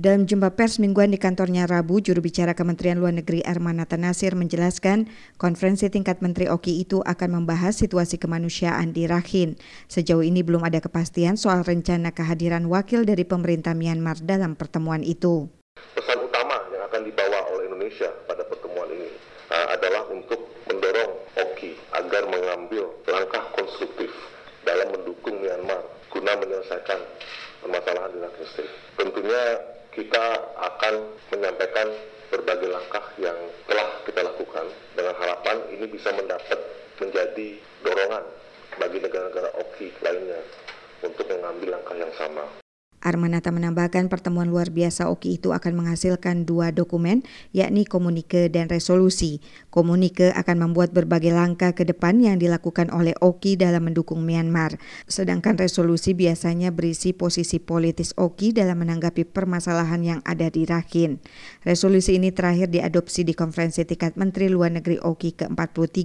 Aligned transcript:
Dalam 0.00 0.24
jumpa 0.24 0.56
pers 0.56 0.80
mingguan 0.80 1.12
di 1.12 1.20
kantornya 1.20 1.68
Rabu, 1.68 2.00
juru 2.00 2.24
bicara 2.24 2.56
Kementerian 2.56 2.96
Luar 2.96 3.12
Negeri 3.12 3.44
Armanata 3.44 4.00
Nasir 4.00 4.32
menjelaskan 4.32 5.12
konferensi 5.36 5.92
tingkat 5.92 6.24
Menteri 6.24 6.48
Oki 6.48 6.80
itu 6.80 7.04
akan 7.04 7.36
membahas 7.36 7.76
situasi 7.76 8.16
kemanusiaan 8.16 8.96
di 8.96 9.04
Rakhine. 9.04 9.60
Sejauh 9.92 10.24
ini 10.24 10.40
belum 10.40 10.64
ada 10.64 10.80
kepastian 10.80 11.36
soal 11.36 11.68
rencana 11.68 12.16
kehadiran 12.16 12.64
wakil 12.72 13.04
dari 13.04 13.28
pemerintah 13.28 13.76
Myanmar 13.76 14.16
dalam 14.24 14.56
pertemuan 14.56 15.04
itu. 15.04 15.52
Pesan 15.92 16.16
utama 16.24 16.56
yang 16.72 16.80
akan 16.88 17.04
dibawa 17.04 17.52
oleh 17.52 17.68
Indonesia 17.68 18.08
pada 18.24 18.40
pertemuan 18.48 18.88
ini 18.96 19.12
uh, 19.52 19.66
adalah 19.76 20.08
untuk 20.08 20.48
mendorong 20.64 21.12
Oki 21.44 21.76
agar 21.92 22.24
mengambil 22.24 22.88
langkah 23.04 23.44
konstruktif 23.52 24.08
dalam 24.64 24.96
mendukung 24.96 25.44
Myanmar 25.44 25.84
guna 26.08 26.40
menyelesaikan 26.40 27.04
permasalahan 27.60 28.08
di 28.16 28.18
Rakhine. 28.24 28.64
Tentunya 28.96 29.44
kita 30.00 30.24
akan 30.56 31.12
menyampaikan 31.28 31.92
berbagai 32.32 32.72
langkah 32.72 33.04
yang 33.20 33.36
telah 33.68 34.00
kita 34.08 34.24
lakukan 34.24 34.64
dengan 34.96 35.12
harapan 35.20 35.60
ini 35.76 35.84
bisa 35.92 36.08
mendapat 36.16 36.56
menjadi 36.96 37.60
dorongan 37.84 38.24
bagi 38.80 38.96
negara-negara 39.04 39.52
OKI 39.60 39.92
lainnya 40.00 40.40
untuk 41.04 41.28
mengambil 41.28 41.76
langkah 41.76 41.96
yang 42.00 42.12
sama. 42.16 42.48
Armanata 43.00 43.48
menambahkan 43.48 44.12
pertemuan 44.12 44.52
luar 44.52 44.68
biasa 44.68 45.08
OKI 45.08 45.40
itu 45.40 45.56
akan 45.56 45.72
menghasilkan 45.72 46.44
dua 46.44 46.68
dokumen, 46.68 47.24
yakni 47.56 47.88
komunike 47.88 48.52
dan 48.52 48.68
resolusi. 48.68 49.40
Komunike 49.72 50.36
akan 50.36 50.68
membuat 50.68 50.92
berbagai 50.92 51.32
langkah 51.32 51.72
ke 51.72 51.88
depan 51.88 52.20
yang 52.20 52.36
dilakukan 52.36 52.92
oleh 52.92 53.16
OKI 53.24 53.56
dalam 53.56 53.88
mendukung 53.88 54.20
Myanmar. 54.20 54.76
Sedangkan 55.08 55.56
resolusi 55.56 56.12
biasanya 56.12 56.76
berisi 56.76 57.16
posisi 57.16 57.56
politis 57.56 58.12
OKI 58.20 58.52
dalam 58.60 58.84
menanggapi 58.84 59.24
permasalahan 59.24 60.04
yang 60.04 60.20
ada 60.28 60.52
di 60.52 60.68
Rakhine. 60.68 61.24
Resolusi 61.64 62.20
ini 62.20 62.36
terakhir 62.36 62.68
diadopsi 62.68 63.24
di 63.24 63.32
konferensi 63.32 63.80
tingkat 63.88 64.20
Menteri 64.20 64.52
Luar 64.52 64.76
Negeri 64.76 65.00
OKI 65.00 65.40
ke-43 65.40 66.04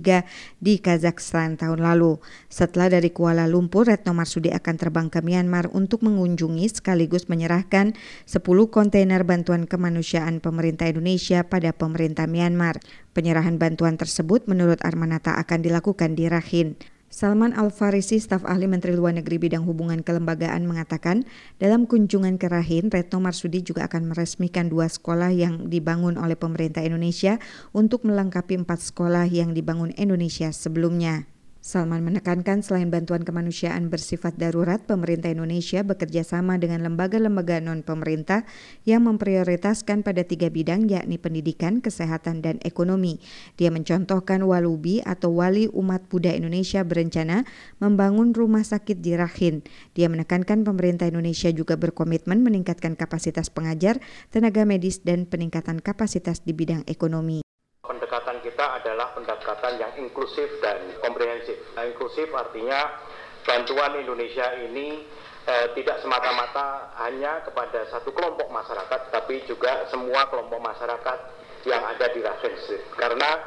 di 0.64 0.80
Kazakhstan 0.80 1.59
tahun 1.59 1.84
lalu. 1.84 2.23
Setelah 2.47 2.88
dari 2.88 3.12
Kuala 3.12 3.52
Lumpur, 3.52 3.91
Retno 3.91 4.16
Marsudi 4.16 4.56
akan 4.56 4.75
terbang 4.80 5.08
ke 5.12 5.19
Myanmar 5.19 5.67
untuk 5.75 6.00
mengunjungi 6.08 6.72
sekaligus 6.86 7.25
menyerahkan 7.25 7.97
10 8.30 8.45
kontainer 8.69 9.25
bantuan 9.25 9.66
kemanusiaan 9.66 10.38
pemerintah 10.38 10.86
Indonesia 10.86 11.41
pada 11.41 11.73
pemerintah 11.73 12.30
Myanmar. 12.30 12.78
Penyerahan 13.17 13.58
bantuan 13.58 13.97
tersebut 13.97 14.45
menurut 14.45 14.78
Armanata 14.86 15.33
akan 15.41 15.66
dilakukan 15.66 16.13
di 16.13 16.30
Rakhine. 16.30 16.78
Salman 17.09 17.56
Al-Farisi, 17.56 18.19
staf 18.19 18.44
ahli 18.44 18.67
Menteri 18.67 18.91
Luar 18.91 19.16
Negeri 19.16 19.39
bidang 19.39 19.63
hubungan 19.63 20.03
kelembagaan 20.03 20.67
mengatakan, 20.67 21.23
dalam 21.63 21.88
kunjungan 21.88 22.36
ke 22.36 22.52
Rahin, 22.52 22.91
Retno 22.91 23.23
Marsudi 23.23 23.63
juga 23.63 23.88
akan 23.88 24.11
meresmikan 24.11 24.67
dua 24.67 24.91
sekolah 24.91 25.31
yang 25.31 25.72
dibangun 25.72 26.19
oleh 26.19 26.36
pemerintah 26.36 26.83
Indonesia 26.83 27.39
untuk 27.72 28.03
melengkapi 28.03 28.59
empat 28.61 28.83
sekolah 28.91 29.31
yang 29.31 29.56
dibangun 29.56 29.95
Indonesia 29.95 30.52
sebelumnya. 30.52 31.34
Salman 31.66 32.05
menekankan 32.05 32.61
selain 32.61 32.94
bantuan 32.94 33.25
kemanusiaan 33.25 33.89
bersifat 33.89 34.38
darurat, 34.38 34.77
pemerintah 34.85 35.33
Indonesia 35.33 35.81
bekerja 35.81 36.22
sama 36.22 36.61
dengan 36.61 36.85
lembaga-lembaga 36.85 37.57
non-pemerintah 37.57 38.45
yang 38.85 39.09
memprioritaskan 39.09 40.05
pada 40.05 40.22
tiga 40.22 40.53
bidang 40.53 40.85
yakni 40.85 41.17
pendidikan, 41.17 41.81
kesehatan, 41.81 42.45
dan 42.45 42.61
ekonomi. 42.61 43.17
Dia 43.57 43.73
mencontohkan 43.73 44.45
Walubi 44.45 45.02
atau 45.02 45.41
Wali 45.41 45.66
Umat 45.73 46.05
Buddha 46.05 46.38
Indonesia 46.38 46.85
berencana 46.85 47.49
membangun 47.81 48.38
rumah 48.38 48.61
sakit 48.61 49.02
di 49.02 49.17
Rakhine. 49.17 49.66
Dia 49.97 50.05
menekankan 50.05 50.61
pemerintah 50.61 51.09
Indonesia 51.09 51.50
juga 51.50 51.81
berkomitmen 51.81 52.45
meningkatkan 52.45 52.94
kapasitas 52.94 53.50
pengajar, 53.50 53.97
tenaga 54.29 54.69
medis, 54.69 55.02
dan 55.02 55.25
peningkatan 55.25 55.81
kapasitas 55.81 56.45
di 56.45 56.53
bidang 56.53 56.85
ekonomi 56.85 57.44
kita 58.56 58.80
adalah 58.80 59.11
pendekatan 59.11 59.84
yang 59.84 59.92
inklusif 60.00 60.48
dan 60.64 60.95
komprehensif. 61.03 61.59
Nah, 61.75 61.91
inklusif 61.91 62.31
artinya 62.31 63.03
bantuan 63.44 64.00
Indonesia 64.00 64.47
ini 64.63 65.03
eh, 65.44 65.75
tidak 65.75 66.00
semata-mata 66.00 66.96
hanya 67.03 67.44
kepada 67.44 67.84
satu 67.91 68.16
kelompok 68.16 68.47
masyarakat, 68.47 69.12
tapi 69.12 69.44
juga 69.44 69.91
semua 69.91 70.31
kelompok 70.31 70.63
masyarakat 70.63 71.19
yang 71.68 71.84
ada 71.84 72.07
di 72.16 72.24
Rakhine 72.24 72.56
State. 72.63 72.96
Karena 72.96 73.44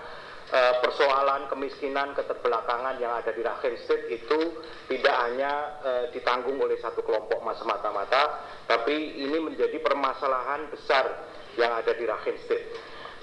eh, 0.52 0.74
persoalan 0.84 1.48
kemiskinan, 1.48 2.12
keterbelakangan 2.12 3.00
yang 3.00 3.16
ada 3.16 3.32
di 3.32 3.40
Rakhine 3.40 3.80
State 3.88 4.12
itu 4.12 4.60
tidak 4.92 5.16
hanya 5.24 5.80
eh, 5.88 6.04
ditanggung 6.12 6.60
oleh 6.60 6.76
satu 6.84 7.00
kelompok 7.00 7.40
semata-mata, 7.56 8.44
tapi 8.68 9.24
ini 9.24 9.40
menjadi 9.40 9.80
permasalahan 9.80 10.68
besar 10.68 11.32
yang 11.56 11.72
ada 11.80 11.96
di 11.96 12.04
Rakhine 12.04 12.44
State. 12.44 12.66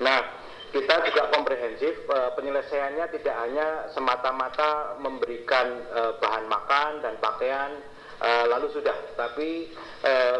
Nah, 0.01 0.44
kita 0.75 1.07
juga 1.07 1.31
komprehensif 1.31 2.03
uh, 2.11 2.35
penyelesaiannya 2.35 3.07
tidak 3.15 3.35
hanya 3.47 3.87
semata-mata 3.95 4.99
memberikan 4.99 5.87
uh, 5.95 6.19
bahan 6.19 6.51
makan 6.51 6.99
dan 6.99 7.15
pakaian 7.23 7.79
uh, 8.19 8.43
lalu 8.51 8.67
sudah 8.75 8.95
tapi 9.15 9.71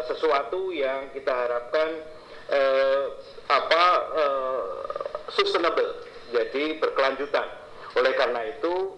sesuatu 0.06 0.70
yang 0.70 1.10
kita 1.10 1.26
harapkan 1.26 1.98
apa 3.50 3.84
sustainable 5.34 6.06
jadi 6.30 6.78
berkelanjutan. 6.78 7.50
Oleh 7.98 8.14
karena 8.14 8.46
itu 8.46 8.94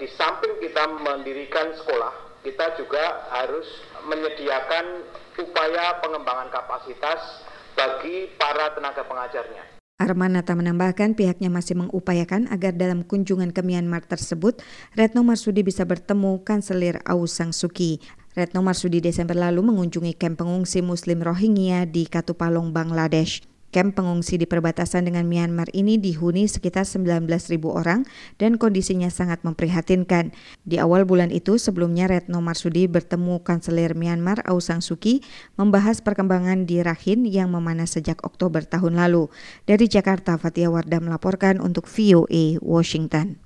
di 0.00 0.08
samping 0.16 0.56
kita 0.64 0.88
mendirikan 1.04 1.76
sekolah 1.76 2.40
kita 2.48 2.80
juga 2.80 3.28
harus 3.28 3.68
menyediakan 4.08 5.04
upaya 5.36 6.00
pengembangan 6.00 6.48
kapasitas 6.48 7.44
bagi 7.76 8.32
para 8.40 8.72
tenaga 8.72 9.04
pengajarnya 9.04 9.77
Armanata 9.98 10.54
menambahkan 10.54 11.18
pihaknya 11.18 11.50
masih 11.50 11.74
mengupayakan 11.74 12.46
agar 12.54 12.70
dalam 12.70 13.02
kunjungan 13.02 13.50
ke 13.50 13.66
Myanmar 13.66 14.06
tersebut, 14.06 14.62
Retno 14.94 15.26
Marsudi 15.26 15.66
bisa 15.66 15.82
bertemu 15.82 16.38
Kanselir 16.46 17.02
Aung 17.02 17.26
San 17.26 17.50
Suu 17.50 17.66
Kyi. 17.66 17.98
Retno 18.38 18.62
Marsudi 18.62 19.02
Desember 19.02 19.34
lalu 19.34 19.66
mengunjungi 19.66 20.14
kamp 20.14 20.38
pengungsi 20.38 20.86
Muslim 20.86 21.26
Rohingya 21.26 21.82
di 21.90 22.06
Katupalong, 22.06 22.70
Bangladesh. 22.70 23.42
Kamp 23.68 23.96
pengungsi 23.96 24.40
di 24.40 24.48
perbatasan 24.48 25.08
dengan 25.08 25.28
Myanmar 25.28 25.68
ini 25.76 26.00
dihuni 26.00 26.48
sekitar 26.48 26.88
19.000 26.88 27.60
orang 27.68 28.08
dan 28.40 28.56
kondisinya 28.56 29.12
sangat 29.12 29.44
memprihatinkan. 29.44 30.32
Di 30.64 30.80
awal 30.80 31.04
bulan 31.04 31.28
itu, 31.28 31.60
sebelumnya 31.60 32.08
Retno 32.08 32.40
Marsudi 32.40 32.88
bertemu 32.88 33.40
Kanselir 33.40 33.96
Myanmar 33.96 34.44
Aung 34.44 34.64
San 34.64 34.80
Suu 34.84 34.98
Kyi 34.98 35.22
membahas 35.54 36.02
perkembangan 36.02 36.66
di 36.66 36.82
Rakhine 36.82 37.28
yang 37.30 37.54
memanas 37.54 37.94
sejak 37.94 38.20
Oktober 38.26 38.66
tahun 38.66 38.98
lalu. 38.98 39.30
Dari 39.64 39.86
Jakarta, 39.86 40.34
Fatia 40.36 40.68
Wardah 40.68 41.00
melaporkan 41.00 41.62
untuk 41.62 41.86
VOA 41.86 42.60
Washington. 42.60 43.40